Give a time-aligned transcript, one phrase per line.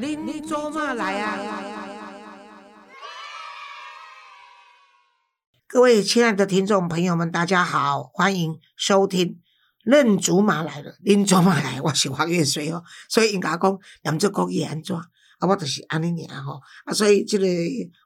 [0.00, 1.36] 您做嘛来啊？
[5.66, 9.26] 各位亲爱的听众朋友们，大家好，欢迎收听
[9.82, 12.84] 《认祖马来了》，恁祖马来，我是黄月水哦。
[13.08, 14.96] 所以应该讲，念这国语安怎？
[14.96, 16.60] 啊，我就是安尼尔吼。
[16.84, 17.44] 啊，所以即个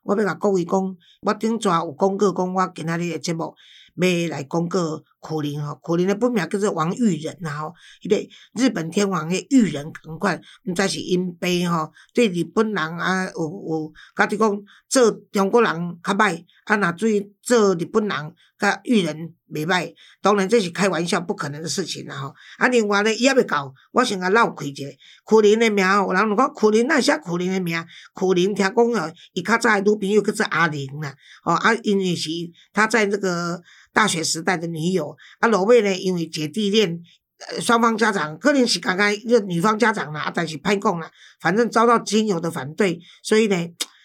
[0.03, 3.55] 我要甲各位讲，我顶阵有讲过，讲我今仔日的节目。
[3.97, 7.73] 要来讲个苦灵吼，苦灵的本名叫做王玉仁呐吼，
[8.03, 8.29] 迄个
[8.61, 17.09] 日本天皇的裕仁赶快，毋知是因爸吼对日本人啊有有，甲你讲做中国人较歹，啊若做
[17.41, 22.35] 做日本人甲裕仁袂歹，当然这是开玩笑，不可能的事情啦吼。
[22.59, 24.83] 啊，另外呢，伊还未到，我先甲绕开一下
[25.25, 31.15] 苦灵的名，有人讲苦灵那写苦灵的名，苦灵听讲哦，伊较早的女朋友叫做阿玲啦，
[31.45, 32.29] 哦啊，因为是
[32.73, 33.63] 他在那个。
[33.93, 35.95] 大学时代的女友啊，罗妹呢？
[35.95, 37.01] 因为姐弟恋，
[37.61, 43.57] 双方家长可能是刚刚就女方家长啦，啊但是拍供啦，反正遭到亲友的反对，所以呢，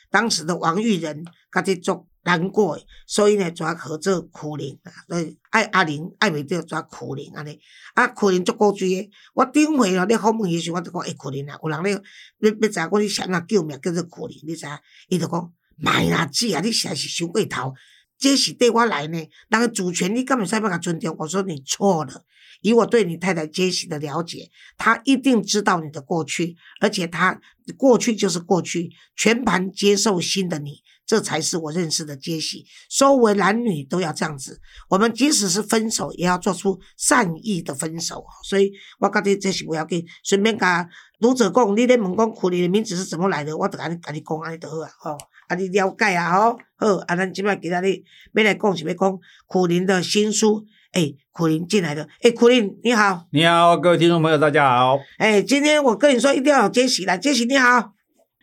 [0.10, 7.58] 当时的王玉仁他就做难过，所以呢，抓合作苦灵啊，所以爱阿玲爱袂着抓苦灵安尼，
[7.94, 11.94] 啊苦灵足高追的，我顶回哦，你访问伊时，我就讲诶苦灵啊，有人咧，
[12.40, 14.66] 要要知影讲你啥人救命叫做苦灵，你知？
[15.08, 17.74] 伊就讲卖啦，姐啊，你实在是想过头。
[18.18, 21.16] 杰西对我来呢，那个主权你根本上不敢尊重。
[21.20, 22.24] 我说你错了。
[22.62, 27.40] 以我对你太太杰西的了解，她一定知道你的过去，而且她
[27.78, 32.66] 过去就是过去，全盘接受新的你，这才是我认识的杰西。
[32.90, 34.60] 所有男女都要这样子，
[34.90, 38.26] 我们即使是分手，也要做出善意的分手。
[38.44, 40.04] 所以我觉得这是不要紧。
[40.24, 45.18] 顺便甲读者讲，你咧问讲苦力的名字是怎么来的，我就甲你甲你讲安尼就好啊，吼。
[45.48, 48.04] 啊，你了解啊，吼，好，啊，咱即摆今仔日
[48.34, 57.94] 要来讲是要讲苦林的新书，诶，苦林进来的，诶，苦林你好，你好，各位听众朋友，大家好，诶，今天我跟你说，一定要有杰西来，杰西你好，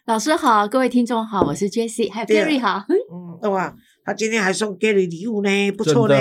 [0.06, 2.84] 老师好，各位听众好，我是杰西，还有 Gary 好，
[3.42, 6.14] 嗯，哇，他今天还送 Gary 礼物呢，不错呢，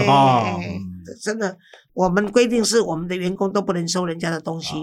[1.22, 1.58] 真的，
[1.94, 4.76] 我们规定是我们的员工都不能收人家的东西，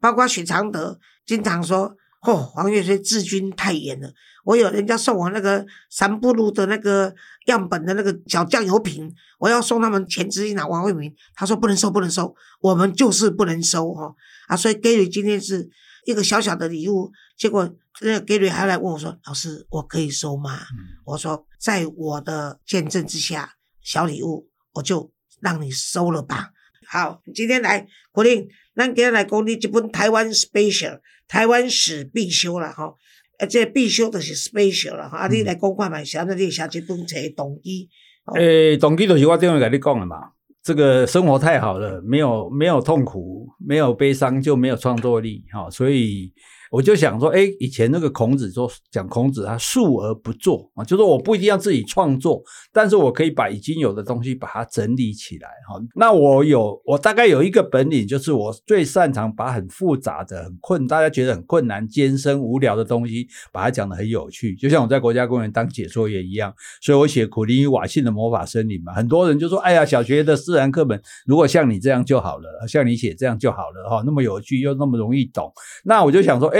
[0.00, 1.94] 包括许常德经常说。
[2.22, 4.06] 哦，黄月水治军太严了。
[4.50, 7.14] 我有人家送我那个三不路的那个
[7.46, 14.12] 样本的那个小酱油瓶，我要送他们前执行长王慧明，他说不能收，不能收，我们就是不能收哈
[14.48, 14.56] 啊！
[14.56, 15.70] 所以 Gary 今天是
[16.04, 20.58] 一个小小的礼物，结果那个 Gary 还来问我说：“老师，我可以收吗？”
[21.06, 26.50] 我说：“在我的见证之下，小礼物我就让你收了吧。”
[26.90, 30.98] 好，今天来国定，咱今天来讲你这本台湾 special。
[31.28, 32.92] 台湾史必修了哈，
[33.40, 35.18] 而且必修就是 special 了哈。
[35.18, 37.88] 啊，你来讲看嘛，啥那你写这本册动机。
[38.36, 40.16] 诶，动机就是我顶会跟你讲的嘛，
[40.62, 46.32] 这个生活太好了，没有没有痛苦，没有悲伤，就没有创作力哈，所以。
[46.70, 52.40] 我就想说，哎，以前那个孔子说讲孔子他述而不作啊，就说我不一定要自己创作，
[52.72, 55.82] 但是我可以把已经有的东西把它整理起来哈。
[55.96, 64.54] 那我有我大概有一个本领，就是我最擅长把很复杂的、很困大家觉得很困难、艰深、无聊的东西，把它讲得很有趣。
[64.54, 75.52] 就像我在国家公园当解说员一样，所以我写苦林与瓦信的魔法森林嘛，很多人就说，哎呀，小学的自然课本如果像你这样就好了，像你写这样就好了哈，那么有趣又那么容易懂。
[75.82, 76.59] 那我就想说，哎。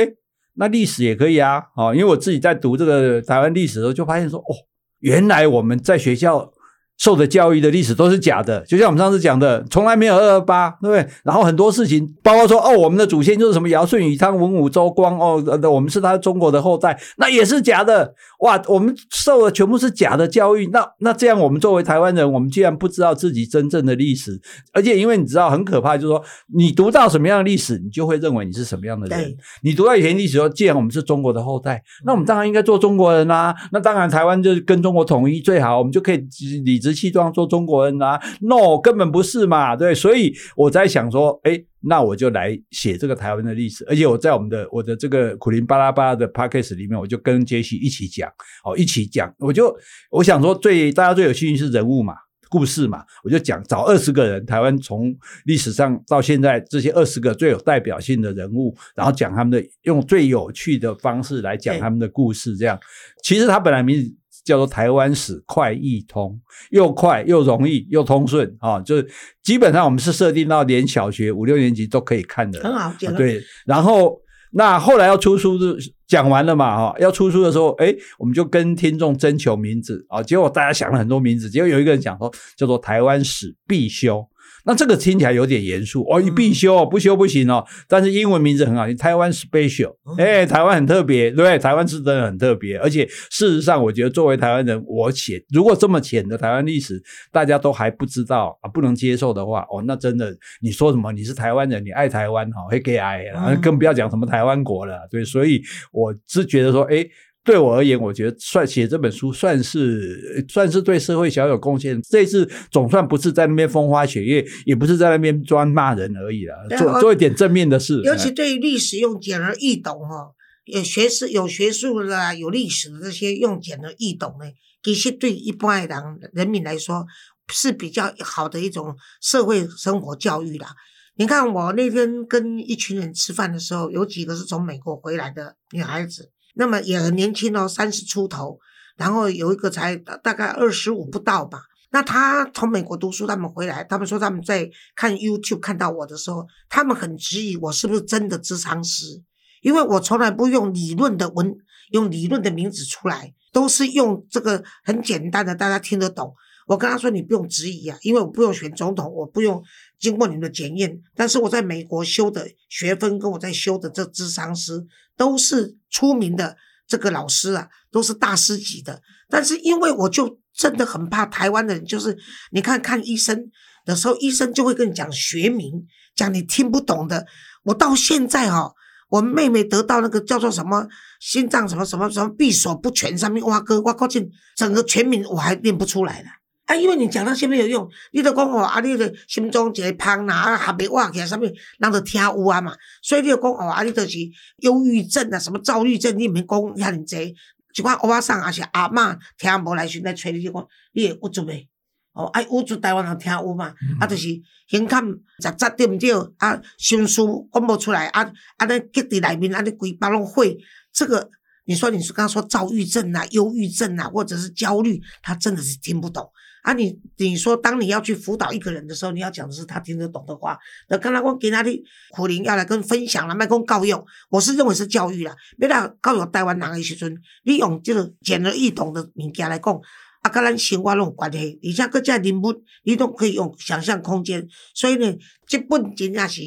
[0.60, 4.54] 那历史也可以啊，哦，因为我自己在读这个台湾历史的时候，就发现说，哦，
[5.00, 6.52] 原来我们在学校。
[7.00, 11.14] 受的教育的历史都是假的，就像我们上次讲的，从来没有二二八，对不对？
[11.24, 18.62] 然后很多事情，包括说哦，我们的祖先就是什么尧舜禹汤文武周光哦，我们是他中国的后代，那也是假的哇！
[18.68, 24.38] 我们受的全部是假的教育，那那这样我们作为台湾人，我们既然不知道自己真正的历史，
[24.74, 26.22] 而且因为你知道很可怕，就是说
[26.54, 29.34] 你读到什么样的历史，你就会认为你是什么样的人。
[29.62, 33.56] 你读到以前历史说，既然我们是中国的后代，那我们当然应该做中国人啦。
[33.72, 36.18] 那当然台湾就是跟中国统一最好，我们就可以
[36.62, 36.89] 理直。
[36.92, 48.30] 气装做中国人啊？No，根本不是嘛，对，所以我在想说，哎，那我就来写这个台湾的历史，而且我在我们的我的这个苦林巴拉巴拉的 p a c k a g e 里面，我就跟杰西一起讲，
[48.64, 49.74] 哦，一起讲，我就
[50.10, 52.14] 我想说，最大家最有兴趣是人物嘛，
[52.48, 62.78] 故事嘛，我就讲找二十个人，台湾从历史上到现在这些二十个最有代表性的人物，然后讲他们的用最有趣的方式来讲他们的故事，这样，
[63.22, 64.19] 其实他本来名字。
[64.44, 66.40] 叫做台湾史快易通，
[66.70, 68.80] 又快又容易又通顺啊！
[68.80, 69.08] 就是
[69.42, 72.92] 基本上我们是设定到连小学五六年级都可以看的，很好。
[73.16, 74.20] 对，然后
[74.52, 75.76] 那后来要出书就
[76.06, 84.26] 讲完了嘛哈，要出书的时候，哎，我们就跟听众征求名字啊，结果大家想了很多名字，结果有一个人讲说叫做台湾史必修。
[84.70, 87.66] 那这个听起来有点严肃哦，你必修哦，不修不行哦。
[87.88, 92.78] 但是英文名字很好听，台湾 Special，哎，台湾很特别，对，台湾是真的很特别。
[92.78, 97.02] 而且事实上，我觉得作为台湾人，我浅如果这么浅的台湾历史，
[97.32, 100.32] 大家都还不知道啊，不能接受的话，哦，那真的
[100.62, 103.24] 你说什么你是台湾人，你爱台湾哈，会给爱，
[103.60, 105.00] 更不要讲什么台湾国了。
[105.10, 107.04] 对，所以我是觉得说，哎。
[107.42, 112.00] 对我而言，我觉得算写这本书算是算是对社会小有贡献。
[112.02, 118.02] 这次总算不是在那边风花雪月，也不是在那边专骂人而已了，做做一点正面的事。
[118.04, 120.32] 尤其对于历史用简而易懂哈，
[120.66, 124.44] 有学识、有学术的、有历史的这些用简而易懂呢，
[124.82, 127.06] 其实对一般的人人民来说
[127.50, 130.68] 是比较好的一种社会生活教育啦。
[131.16, 136.30] 你看我那天跟一群人吃饭的时候，有几个是从美国回来的女孩子。
[136.60, 138.58] 那么也很年轻哦，三十出头，
[138.98, 141.62] 然后有一个才大概二十五不到吧。
[141.90, 149.22] 那他从美国读书，他们回来，他们说他们在看 YouTube 看到我的时候，他们很质疑我是不是真的智商师，
[149.62, 151.56] 因为我从来不用理论的文，
[151.92, 156.34] 用理论的名字出来，都是用这个很简单的，大家听得懂。
[156.70, 159.60] 我跟他说你不用质疑啊，因为我不用选总统，我不用
[159.98, 164.86] 经过你们的检验，但是我在美国修的学分跟我在修的这智商师。
[165.16, 166.56] 都是出名的
[166.88, 169.02] 这个老师啊，都是大师级的。
[169.28, 172.16] 但是因为我就真的很怕台湾的人，就是
[172.52, 173.50] 你看看医生
[173.84, 175.86] 的时候，医生就会跟你讲学名，
[176.16, 177.26] 讲你听不懂的。
[177.64, 178.72] 我到现在哈，
[179.10, 180.88] 我妹妹得到那个叫做什么
[181.20, 184.26] 心脏什么什么什么闭锁不全，上面哇哥，我靠近
[184.56, 186.28] 整个全名我还念不出来了。
[186.70, 194.16] 啊，因为你讲那些没有用，你都讲哦，啊，你的心中一个胖呐，啊，还没挖起来，什么人就听有啊嘛，所以你就讲哦，啊，你就是
[194.58, 197.34] 忧郁症啊，什么躁郁症，你免讲遐尼济，
[197.74, 201.68] 就款我上也是阿嬷听无来时来催你，就讲你会有助未？
[202.12, 204.28] 哦，啊，有助台湾人听有嘛，啊，就是
[204.68, 205.04] 胸坎
[205.42, 206.12] 杂杂对毋对？
[206.38, 207.20] 啊，心事
[207.52, 208.22] 讲无出来，啊，
[208.58, 210.56] 啊，尼结伫内面，啊，尼规包拢会，
[210.92, 211.28] 这个
[211.64, 216.30] 你说你是刚刚说躁郁症啊、忧郁症啊，或者是焦虑，他真的是听不懂。
[216.62, 220.58] 啊，你你说，当你要去辅导一个人的时候，你要讲的是他听得懂的话。
[220.88, 223.94] 那刚才我给他的苦灵要来跟分享了，卖讲教育，
[224.28, 225.34] 我是认为是教育啦。
[225.58, 229.74] 别啦，教育台湾人的时阵，你用这个简而易懂的物件来讲，
[230.22, 231.58] 啊，跟咱生活拢有关系。
[231.62, 232.54] 而且搁这人物，
[232.84, 234.46] 你都可以用想象空间。
[234.74, 235.16] 所以呢，
[235.46, 236.42] 这本真正是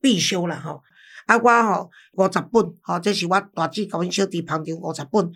[0.00, 0.82] 必修了吼。
[1.26, 5.30] 啊，我吼五十本，吼，这是我大姐甲阮小弟旁听五十本。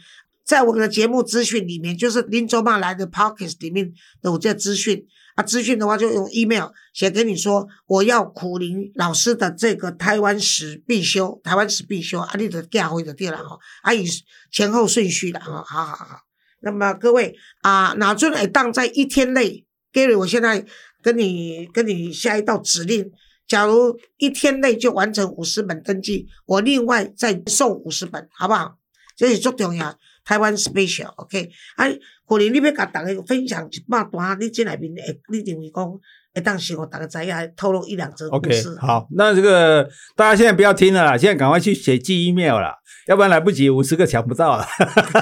[0.47, 5.05] 在我们的节目资讯里面，就是林周曼来的 Pockets 里面有这资讯
[5.35, 5.43] 啊。
[5.43, 14.07] 资讯的话，就用 email 写给你说，我要苦林老师的这个台湾史必修，台湾史必修啊，你的价回的对了哈，啊以
[14.53, 16.21] 前后顺序的哈，好好好。
[16.61, 20.65] 那么各位啊，哪尊会当在一天内，Gary，我现在
[21.03, 23.11] 跟你跟你下一道指令，
[23.49, 28.79] 假如一天内就完成五十本登记，我另外再送五十本，好不好？
[29.17, 29.99] 这是最重要。
[30.27, 31.87] 台湾 special，OK，啊，
[32.27, 36.01] 可能你要甲大家分享一百段，你进来面会，你认为讲
[36.37, 38.77] 会当时我大家知影，透露一两则故事。
[38.79, 42.77] 好，那这个大家现在不要听了啦，现在赶快去写寄 email 啦。
[43.09, 44.67] 要不然来不及，五十个抢不到了。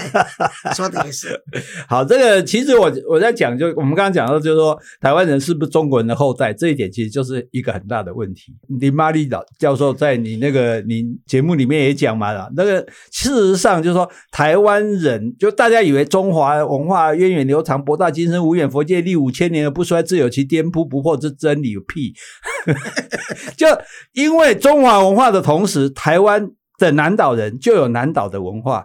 [0.74, 1.38] 说的也是。
[1.86, 8.54] 好，这个其实我我在讲，就我们刚刚讲到，就是说台湾人是不是中国人的后代，这一点其实就是一个很大的问题。
[8.80, 12.80] 林玛丽老教授在你那个你节目里面也讲嘛了，那个
[13.12, 21.76] 事实上就是说台湾人，就大家以为中华文化源远流长、博大精深、无远佛界历五千年而不衰，自有其颠扑不或者真理。
[21.86, 22.12] 屁！
[23.56, 23.66] 就
[24.14, 26.50] 因为中华文化的同时，台湾。
[26.76, 28.84] 的南岛人就有南岛的文化。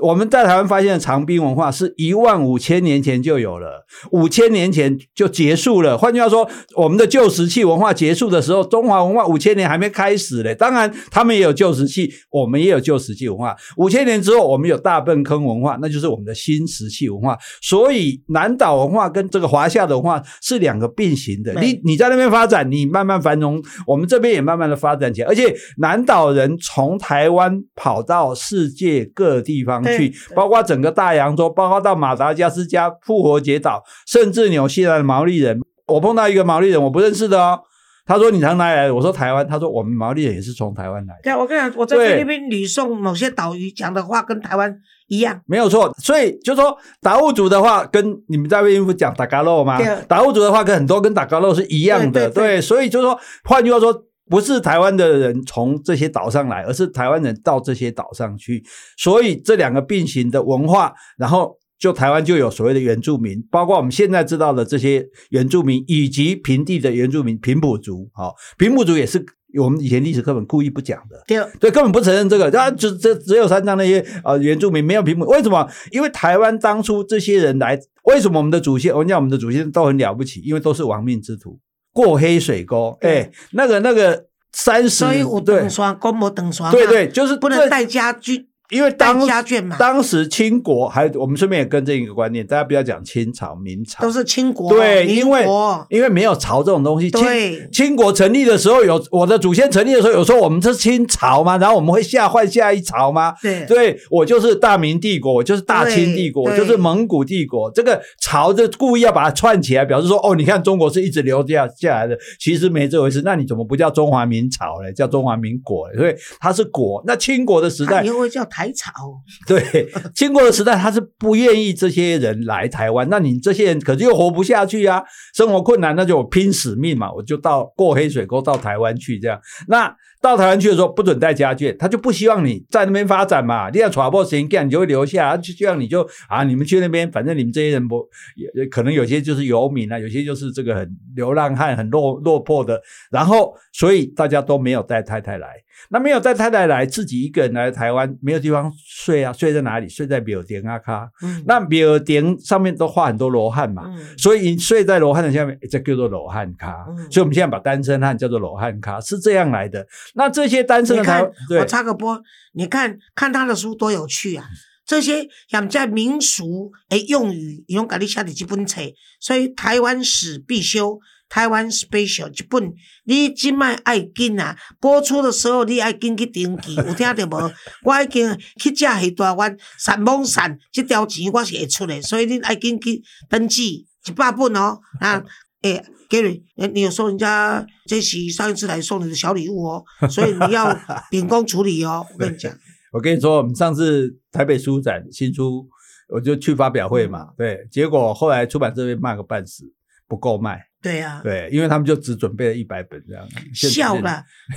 [0.00, 5.98] 我们在台湾发现的长滨文化是一万五千年前就有了，五千年前就结束了。
[5.98, 10.54] 换句话说，我们的旧石器文化结束的时候，中华文化五千年还没开始嘞。
[10.54, 13.56] 当然，他们也有旧石器，我们也有旧石器文化。
[13.78, 17.36] 五千年之后，我们有大粪坑文化，那就是我们的新石器文化。
[17.60, 21.52] 所以，南岛文化跟这个华夏的文化是两个并行的。
[21.54, 25.26] 你你在那边发展，你慢慢繁荣，我们这边也慢慢的发展起来。
[25.26, 29.79] 而且，南岛人从台湾跑到世界各地方。
[29.84, 35.60] 去，包括整个大洋洲，包括到马达加斯加、复活节岛，甚至纽西兰的毛利人。
[35.86, 37.60] 我碰到一个毛利人，我不认识的哦。
[38.06, 44.74] 他说：“你从哪里来？”我说：“台湾。”他说：“我们毛利人也是从台湾来。”对，我跟你讲，我在菲律宾吕宋某些岛屿讲的话跟台湾
[45.06, 45.94] 一样，没有错。
[45.98, 49.78] 所以就说达悟族的话，跟你们在威福讲打嘎肉吗？
[50.08, 52.28] 达悟族的话跟很多跟打嘎肉是一样的。
[52.30, 54.04] 对，所以就说，换句话说。
[54.30, 58.64] 不是台湾的人从这些岛上来，而是台湾人到这些岛上去，
[58.96, 68.08] 所以这两个并行的文化，然后就台湾就有所谓的原住民，包括我们现在知道的这些原住民，以及平地的原住民平埔族。
[68.12, 69.24] 好，平埔族也是
[69.58, 71.24] 我们以前历史课本故意不讲的。
[71.26, 75.68] 对，对，根本不承认这个，啊，就这只有三张那些呃原住民没有平埔，为什么？
[75.90, 81.58] 因为台湾当初这些人来，为什么我们的祖先，我们讲我们的祖先都很了不起，因为都是亡命之徒，
[81.92, 85.60] 过黑水沟，哎，那个那个三十，所以有对。
[85.60, 95.46] 等双，公摩等双，对对，就是不能带家具，因为当带家眷嘛，当时清国还我们顺便也跟这一个观念，大家不要讲清朝、明朝，都是清国，对，因为
[95.88, 97.10] 因为没有朝这种东西。
[97.10, 101.56] 清对清国成立的时候有我的祖先成立的时候有说我们是清朝吗？
[101.56, 103.34] 然后我们会下换下一朝吗？
[103.42, 107.70] 对对我就是大明帝国，我就是大清帝国，我就是蒙古帝国。
[107.72, 113.22] 这个朝就故意要把它串起来，表示说哦，你看中国是一直留下下来的，其实没这回事。
[113.24, 114.92] 那你怎么不叫中华明朝嘞？
[114.92, 115.96] 叫中华民国嘞？
[115.96, 117.02] 所以它是国。
[117.06, 118.92] 那清国的时代他以后会叫台海草，
[119.48, 125.02] 对，清国的时代他是不愿意这些人来台湾，那你这些人可是又活不下去啊，
[125.32, 129.40] 生活困难，那就拼死命嘛，我就到过黑水沟到台湾去这样。
[129.68, 129.90] 那
[130.20, 140.86] 到台湾去的时候不准带家眷，他就不希望你在那边发展嘛，你要闯破时间干，你就会留下，就希望你就啊，你们去那边，反正你们这些人不也可能有些就是游民啊，有些就是这个很
[141.16, 142.78] 流浪汉，很落落魄的，
[143.10, 145.48] 然后所以大家都没有带太太来。
[145.88, 149.88] 那没有带太太来，自己一个人来台湾，没有地方睡啊，睡在哪里？
[149.88, 151.10] 睡在庙顶啊卡。
[151.22, 156.86] 嗯，那庙顶上面都画很多罗汉嘛，嗯所以你睡在罗汉的下面，这叫做罗汉咖。
[156.88, 159.86] 嗯所以我们现在把单身汉叫做罗汉咖，是这样来的。
[160.14, 161.22] 那这些单身的台
[161.58, 162.22] 我插个播，
[162.52, 164.44] 你看看他的书多有趣啊！
[164.86, 168.80] 这些像在民俗诶用语，伊拢甲你写伫这本册，
[169.20, 170.98] 所以台湾史必修。
[171.30, 174.54] 台湾 special 一本，你即摆爱紧啊！
[174.80, 177.52] 播出的时候你爱紧去登记， 有听到无？
[177.84, 184.78] 我已经去食迄大湾散蒙散，即条钱我是会出的，所以恁爱紧去登记一百本哦。
[184.98, 185.22] 啊，
[185.62, 190.76] 诶、Gary，你你有送人家这是上一次来送你的小礼物哦， 所以你要
[191.10, 192.04] 秉公处理哦。
[192.12, 192.52] 我跟你讲，
[192.92, 195.68] 我跟你说，我们上次台北书展新书，
[196.08, 199.64] 我就去发表会嘛，嗯对，结果后来出版社被骂个半死，
[200.10, 203.24] 不够卖，对啊，对，因为他们就只准备了一百本这样，
[203.54, 204.10] 笑了，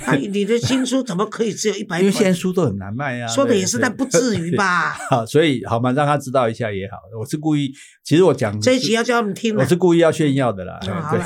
[0.04, 2.34] 啊，你的新书怎么可以只有一百因为现在本？
[2.34, 3.28] 书都很难卖啊。
[3.28, 4.56] 说的也是，对但不至于？
[4.56, 4.90] 吧？
[5.08, 6.96] 好，所以好嘛，让他知道一下也好。
[7.20, 9.76] 我是故意，其实我讲这一集要叫他们听了我是。
[9.76, 10.80] 故意要炫耀的啦。
[10.82, 11.24] 好了，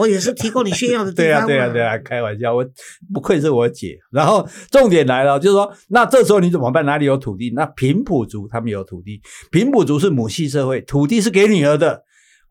[0.00, 2.66] 我也是提供你炫耀的 地对啊，方对啊，嘛对啊，开玩笑，我
[3.14, 3.96] 不愧是我姐。
[4.10, 6.84] 然后重点来了，就是说，那这时候你怎么办？
[6.84, 7.52] 哪里有土地？
[7.54, 9.20] 那平埔族他们有土地，
[9.52, 12.02] 平埔族是母系社会，土地是给女儿的。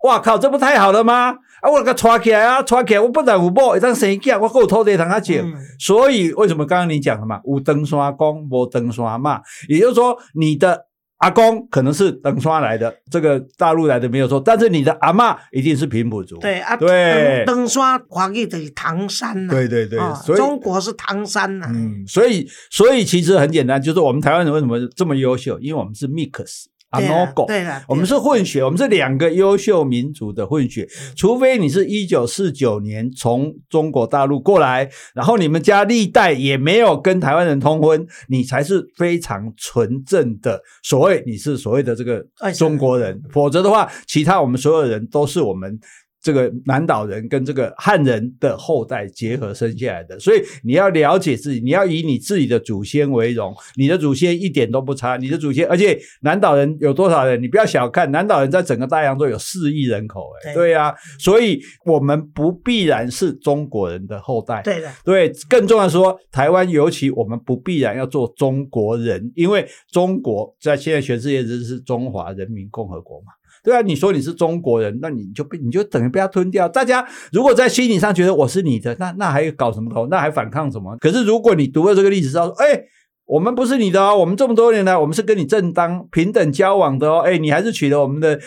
[0.04, 1.30] 哇靠，这不太好了吗？
[1.62, 5.44] 啊，我给他抓起来啊，抓起来，我不但有某，一张生囝，我够土地通他捡。
[5.46, 10.86] 嗯所以为什么刚刚你讲了嘛，无登山公，无登山嘛，也就是说你的。
[11.20, 16.38] 阿公可能是登山来的，这个大陆来的没有错，但是你的阿嬷一定是平埔族。
[16.38, 25.60] 对啊，对登登山华语等于唐山呐，对对对，哦所以中国是唐山呐，嗯，所以所以其实很简单，就是我们台湾人为什么这么优秀？
[25.60, 26.68] 因为我们是 mix。
[26.92, 30.84] 对啊 Anogo，对了，我们是混血，我们是两个优秀民族的混血。
[30.84, 43.22] 嗯除非你是一九四九年从中国大陆过来，然后你们家历代也没有跟台湾人通婚，你才是非常纯正的所谓你是所谓的这个中国人。
[43.32, 45.80] 否则的话，其他我们所有人都是我们。
[46.22, 53.54] 这个南岛人跟这个汉人的后代结合生下来的，所以你要了解自己，你要以你自己的祖先为荣。
[53.76, 57.42] 你的祖先一点都不差，你的祖先，而且南岛人有多少人？
[57.42, 64.62] 你不要小看南岛人，在整个大洋洲有四亿人口、哎，对对呀、所以我们不必然是中国人的后代。
[64.62, 73.28] 对的，对，更重要的说，台湾尤其我们不必然要做中国人，因为中国在现在全世界只是中华人民共和国嘛。
[73.64, 76.68] 对啊，你说你是中国人，那你就被你就等于被他吞掉。
[76.68, 80.08] 大家如果在心理上觉得我是你的，那那还搞什么头？
[80.08, 80.98] 那还反抗什么？
[81.00, 82.84] 可是如果你读了这个历史，知道说，哎，
[83.26, 87.20] 我们不是你的哦，我们这么多年来，我们是跟你正当平等交往的哦。
[87.20, 88.40] 哎，你还是娶了我们的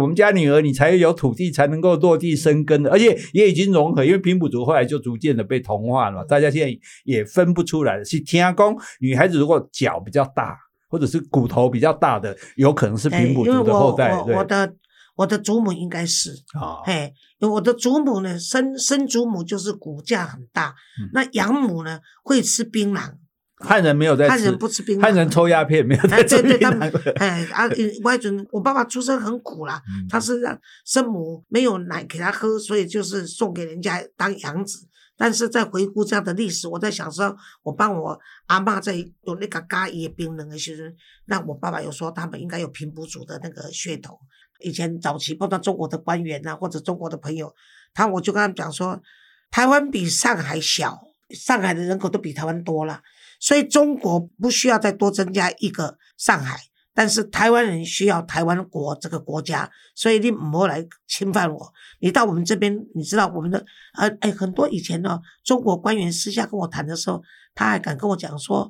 [0.00, 8.04] 我们家女儿，你才有土地，才能够落地生根的，而且也已经融合，因为平埔族后来就逐渐的被同化了，大家现在也分不出来了。
[8.04, 10.56] 是听讲，女孩子如果脚比较大，
[10.88, 14.16] 或者是骨头比较大的，有可能是哎平埔族的后代。
[14.16, 14.74] 我对我的
[15.16, 23.12] 我的祖母应该是，啊，嘿，因为我的祖母呢，生生祖母就是骨架很大，嗯那养母呢会吃槟榔，
[23.56, 27.12] 汉人没有在吃，汉人不吃槟榔，汉人抽鸦片，没有在哎，吃对对，他槟们榔。
[27.18, 34.86] 哎啊， 因我迄阵我爸爸出生很苦啦，嗯他是让生母没有奶给他喝，所以就是送给人家当养子，
[35.18, 40.96] 但是在回顾这样的历史，我在想说，我帮我阿嬷在有那个咖椰冰冷的时候，
[41.26, 44.16] 那我爸爸有说他们应该有平埔族的那个血统。
[44.60, 47.52] 以前早期碰到中国的官员呐、或者中国的朋友，
[47.92, 49.02] 他我就跟他讲说，
[49.50, 53.02] 台湾比上海小，上海的人口都比台湾多了，
[53.40, 56.67] 所以中国不需要再多增加一个上海。
[56.98, 61.72] 但是台湾人需要台湾国这个国家，所以你唔好来侵犯我。
[62.00, 63.64] 你到我们这边，你知道我们的
[63.96, 67.22] 呃哎很多以前呢，中国官员私下跟我谈的时候，
[67.54, 68.68] 他还敢跟我讲说，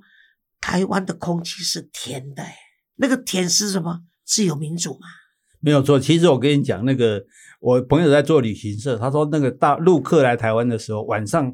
[0.60, 2.42] 台湾的空气是甜的，
[2.96, 4.00] 那个甜是什么？
[4.26, 5.06] 自由民主嘛。
[5.60, 5.98] 没有错。
[5.98, 7.24] 其实我跟你讲，那个
[7.60, 11.50] 我朋友在做旅行社，他说那个大陆客来台湾的时候，晚上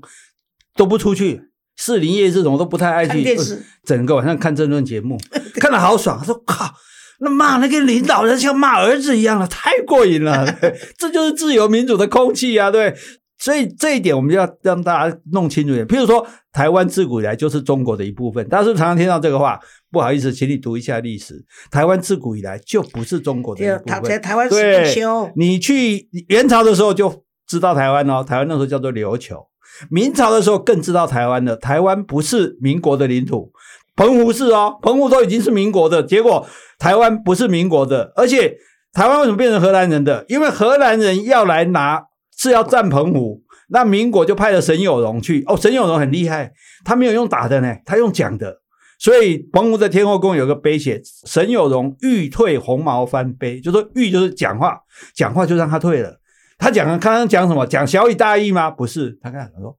[0.75, 1.40] 都不出去，
[1.76, 5.19] 士林夜市什么都不太爱去，电视呃整个晚上看政论节目，
[5.61, 6.19] 看得好爽。
[6.19, 6.75] 他说靠。
[7.21, 10.45] 那骂那个领导人像骂儿子一样了，太过瘾了。
[10.99, 12.93] 这就是自由民主的空气啊，对。
[13.38, 15.87] 所以这一点我们要让大家弄清楚一点。
[15.87, 19.59] 譬如说，台湾自古以来就是中国的一部分，大家是不是常常听到这个话？
[19.93, 21.45] 不好意思，请你读一下历史。
[21.71, 24.21] 台湾自古以来就不是中国的一部台分。
[24.21, 29.47] 台湾是对不修，你去元朝的时候就知道台湾哦，台湾那时候叫做琉球。
[29.90, 33.52] 明朝的时候更知道台湾了，台湾不是民国的领土，
[33.97, 36.47] 澎湖是哦，澎湖都已经是民国的，结果
[36.78, 38.57] 台湾不是民国的，而且
[38.93, 40.25] 台湾为什么变成荷兰人的？
[40.28, 42.02] 因为荷兰人要来拿
[42.37, 45.43] 是要占澎湖，那民国就派了沈有容去。
[45.47, 46.52] 哦，沈有容很厉害，
[46.85, 48.61] 他没有用打的呢，他用讲的。
[48.99, 54.78] 所以澎湖的天后宫有个碑写沈有容欲退红毛番碑，就说欲就是讲话，
[55.14, 56.21] 讲话就让他退了。
[56.58, 57.66] 他讲刚刚讲什么？
[57.66, 58.70] 讲小以大义吗？
[58.70, 59.76] 不是，他刚才说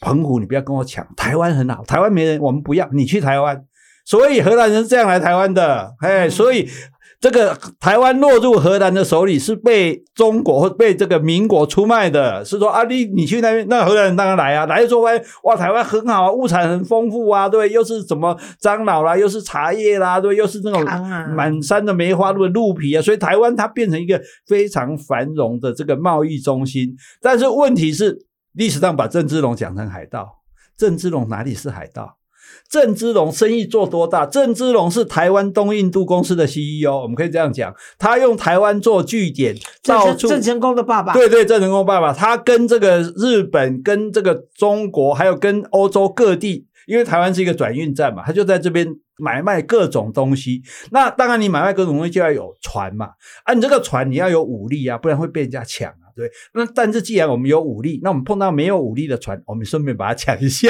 [0.00, 3.64] 澎湖你不要跟我抢，台湾很好，台湾没人，我们不要，你去台湾。
[4.04, 6.66] 所以荷兰人是这样来台湾的，哎，所以
[7.20, 20.84] 这个台湾落入荷兰的手里是被中国或被这个民国出卖的，是说啊，你你去那边，那荷兰人当然来啊，来的时候发现哇，台湾很好啊，物产很丰富啊，对，又是什么樟脑啦，又是茶叶啦，对，又是那种
[21.34, 26.94] 满山的梅花鹿的鹿皮啊，所以台湾它变成一个非常繁荣的这个贸易中心。
[27.20, 28.16] 但是问题是，
[28.52, 30.28] 历史上把郑芝龙讲成海盗，
[30.76, 32.16] 郑芝龙哪里是海盗？
[32.68, 34.26] 郑芝龙生意做多大？
[34.26, 50.62] 郑芝龙是台湾东印度公司的 CEO，我们可以这样讲，他用台湾做据点，到处郑郑成功的爸爸，对对，郑成功爸爸，他跟这个日本、跟这个中国，还有跟欧洲各地，因为台湾是一个转运站嘛，他就在这边买卖各种东西。
[50.90, 53.10] 那当然，你买卖各种东西就要有船嘛，
[53.44, 56.07] 啊，你这个船你要有武力啊，不然会被人家抢啊。
[56.18, 60.68] 对，那但是既然我们有武力，那我们碰到没有武力的船，我们顺便把它抢一下。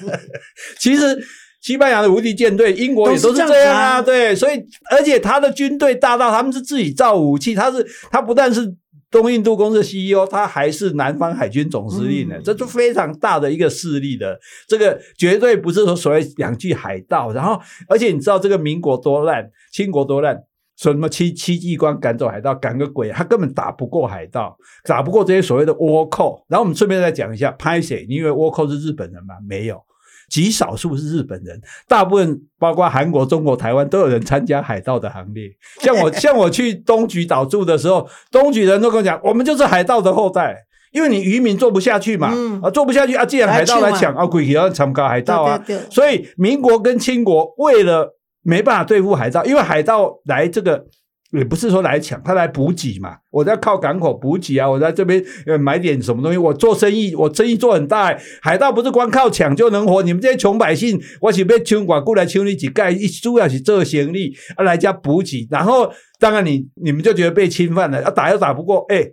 [0.80, 1.22] 其实
[1.60, 4.54] 西班牙的无敌舰队，英国也都是这样啊，对，所以
[4.90, 8.74] 而且他的军队大到他们是自己造武器，他是他不但是
[9.10, 20.42] 东印度公司的 CEO，他还是南方海军总司令呢，嗯这就非常大的一个势力的，这个绝对不是说所谓两句海盗，然后而且你知道这个民国多烂，清国多烂。
[20.82, 23.08] 说什么戚戚继光赶走海盗，赶个鬼！
[23.10, 26.44] 他根本打不过海盗，打不过这些所谓的倭寇。
[26.48, 28.04] 然后我们顺便再讲一下，拍谁？
[28.08, 29.36] 你以为倭寇是日本人吗？
[29.48, 29.80] 没有，
[30.28, 35.48] 极少数是日本人，大部分包括韩国、中国、台湾都有人参加海盗的行列。
[35.80, 40.66] 像我， 像我去东莒岛住的时候，东莒人都跟我讲，我们就是海盗的后代。
[40.90, 50.84] 因为你渔民做不下去嘛，嗯啊，做不下去啊，既然海盗来抢啊，鬼也要抢搞海盗啊，对对对所以民国跟清国为了没办法对付海盗，因为海盗来这个
[51.32, 53.16] 也不是说来抢，他来补给嘛。
[53.30, 69.06] 我在靠港口补给啊，我在这边呃买点什么东西，我做生意，我生意做很大、海盗不是光靠抢就能活，你们这些穷百姓，我是被抢管过来抢你几盖，一主要是做生意啊来家补给，然后当然你你们就觉得被侵犯了，啊打又打不过，哎。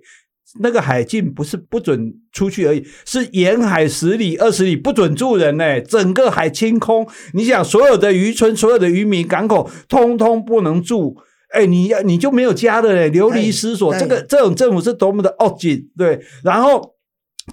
[0.59, 7.07] 那个海禁不是不准出去而已，是沿海十里、二十里不准住人呢、整个海清空。
[7.33, 11.15] 你想，所有的渔村、所有的渔民、港口，通通不能住。
[11.49, 13.95] 哎，你要你就没有家了嘞，流离失所。
[13.97, 16.95] 这个这种政府是多么的恶紧，对，然后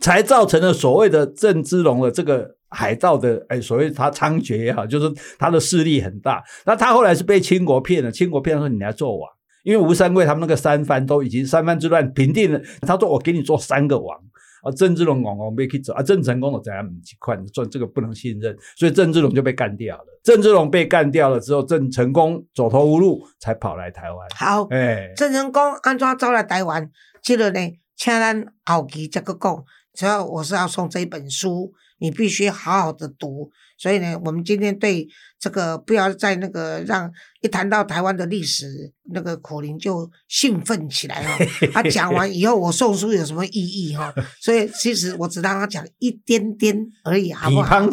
[0.00, 6.42] 才造成了所谓的郑芝龙的这个海盗的，哎，所谓他猖獗也好，就是他的势力很大。
[6.64, 9.28] 那他后来是被清国骗了，清国骗说你来做王。
[9.66, 14.16] 因为吴三桂他们那个三藩都已经三藩之乱平定了，他说我给你做三个王
[14.62, 20.20] 啊，郑芝龙王王被去走啊，郑成功的怎样几块，做这个不能信任，所以郑芝龙就被干掉了。
[20.22, 24.28] 郑芝龙被干掉了之后，郑成功走投无路，才跑来台湾。
[24.36, 26.88] 好，哎，郑成功安怎走来台湾？
[27.20, 27.60] 这个呢，
[27.96, 29.64] 请咱后期再个讲。
[29.94, 33.50] 主要我是要送这一本书，你必须好好的读。
[33.78, 35.06] 所以呢，我们今天对
[35.38, 37.10] 这个不要再那个让
[37.42, 38.66] 一谈到台湾的历史，
[39.12, 41.46] 那个苦林就兴奋起来哦。
[41.74, 44.14] 他讲完以后，我送书有什么意义哈？
[44.40, 47.86] 所以其实我只让他讲一点点而已，好不好？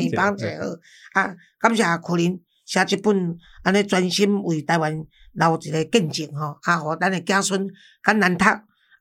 [0.00, 0.34] 批判。
[1.12, 4.92] 啊，感谢苦林写一本安尼专心为台湾
[5.34, 7.68] 留一个见证吼，啊，互咱的子孙
[8.02, 8.44] 较难读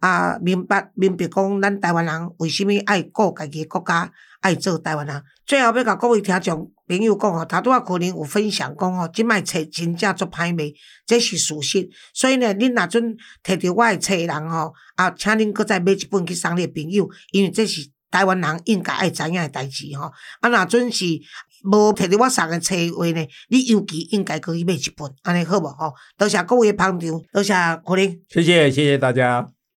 [0.02, 4.12] 啊，明白明白讲咱台湾人为什么爱顾家己的国家，
[4.48, 5.24] 爱做台湾人。
[5.46, 10.72] 最后要甲各位听众朋友讲哦，头拄啊可能有分享讲哦，即摆册真正足歹卖，
[11.06, 11.90] 这是事实。
[12.14, 20.12] 所以呢，恁若准摕着我诶册的人吼，啊，请恁搁再买一本去送你的朋友，因为这是台湾人应该爱知影诶代志吼。
[20.40, 21.06] 啊，若准是
[21.64, 25.94] 无摕着我送的册话呢，你尤其应该可以买一本，安尼好无吼？
[26.18, 27.54] 多谢各位捧场，多谢
[27.86, 28.20] 可能。
[28.30, 29.57] 谢谢，谢谢大家。